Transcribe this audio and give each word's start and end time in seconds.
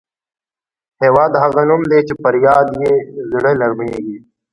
هېواد 1.01 1.31
هغه 1.43 1.61
نوم 1.69 1.81
دی 1.89 1.99
چې 2.07 2.13
پر 2.23 2.35
یاد 2.45 2.67
یې 2.81 2.93
زړه 3.31 3.51
نرميږي. 3.61 4.17